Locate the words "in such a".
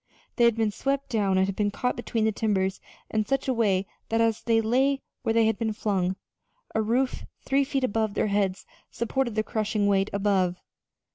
3.11-3.53